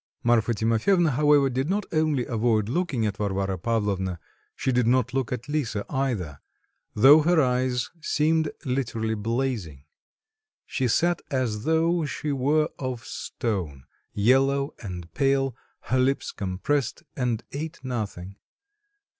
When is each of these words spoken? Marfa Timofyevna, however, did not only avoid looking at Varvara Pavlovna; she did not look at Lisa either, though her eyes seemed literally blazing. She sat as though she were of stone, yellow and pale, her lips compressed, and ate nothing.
Marfa 0.23 0.55
Timofyevna, 0.55 1.11
however, 1.11 1.47
did 1.47 1.69
not 1.69 1.85
only 1.91 2.25
avoid 2.25 2.67
looking 2.69 3.05
at 3.05 3.17
Varvara 3.17 3.59
Pavlovna; 3.59 4.19
she 4.55 4.71
did 4.71 4.87
not 4.87 5.13
look 5.13 5.31
at 5.31 5.47
Lisa 5.47 5.85
either, 5.91 6.39
though 6.95 7.21
her 7.21 7.39
eyes 7.39 7.91
seemed 8.01 8.49
literally 8.65 9.13
blazing. 9.13 9.85
She 10.65 10.87
sat 10.87 11.21
as 11.29 11.65
though 11.65 12.03
she 12.05 12.31
were 12.31 12.69
of 12.79 13.05
stone, 13.05 13.83
yellow 14.11 14.73
and 14.81 15.13
pale, 15.13 15.55
her 15.81 15.99
lips 15.99 16.31
compressed, 16.31 17.03
and 17.15 17.43
ate 17.51 17.79
nothing. 17.83 18.37